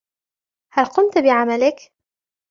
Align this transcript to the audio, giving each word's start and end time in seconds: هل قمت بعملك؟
هل 0.73 0.85
قمت 0.85 1.17
بعملك؟ 1.17 1.75